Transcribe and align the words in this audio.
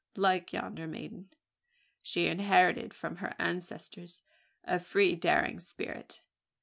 Like 0.15 0.51
yonder 0.51 0.87
maiden, 0.87 1.29
she 2.01 2.25
inherited 2.25 2.91
from 2.91 3.17
her 3.17 3.35
ancestors 3.37 4.23
a 4.63 4.79
free 4.79 5.15
daring 5.15 5.59
spirit. 5.59 6.21